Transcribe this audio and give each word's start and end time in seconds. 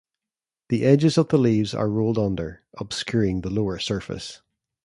The 0.69 0.83
edges 0.83 1.19
of 1.19 1.27
the 1.27 1.37
leaves 1.37 1.75
are 1.75 1.87
rolled 1.87 2.17
under 2.17 2.63
obscuring 2.73 3.41
the 3.41 3.51
lower 3.51 3.77
surface. 3.77 4.41